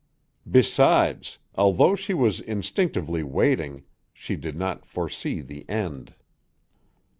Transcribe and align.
Besides, 0.49 1.37
although 1.53 1.93
she 1.93 2.15
was 2.15 2.39
instinctively 2.39 3.21
waiting, 3.21 3.83
she 4.11 4.35
did 4.35 4.55
not 4.55 4.83
foresee 4.83 5.41
the 5.41 5.63
end. 5.69 6.15